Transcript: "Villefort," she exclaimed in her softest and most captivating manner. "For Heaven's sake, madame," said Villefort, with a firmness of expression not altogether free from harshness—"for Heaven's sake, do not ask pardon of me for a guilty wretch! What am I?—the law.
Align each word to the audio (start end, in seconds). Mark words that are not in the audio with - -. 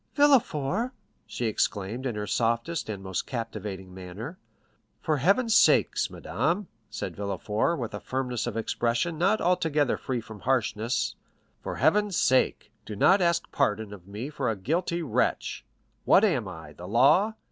"Villefort," 0.15 0.93
she 1.27 1.45
exclaimed 1.45 2.07
in 2.07 2.15
her 2.15 2.25
softest 2.25 2.89
and 2.89 3.03
most 3.03 3.27
captivating 3.27 3.93
manner. 3.93 4.39
"For 4.99 5.17
Heaven's 5.17 5.55
sake, 5.55 5.93
madame," 6.09 6.65
said 6.89 7.15
Villefort, 7.15 7.77
with 7.77 7.93
a 7.93 7.99
firmness 7.99 8.47
of 8.47 8.57
expression 8.57 9.19
not 9.19 9.39
altogether 9.39 9.97
free 9.97 10.19
from 10.19 10.39
harshness—"for 10.39 11.75
Heaven's 11.75 12.17
sake, 12.17 12.71
do 12.83 12.95
not 12.95 13.21
ask 13.21 13.51
pardon 13.51 13.93
of 13.93 14.07
me 14.07 14.31
for 14.31 14.49
a 14.49 14.55
guilty 14.55 15.03
wretch! 15.03 15.63
What 16.03 16.23
am 16.23 16.47
I?—the 16.47 16.87
law. 16.87 17.35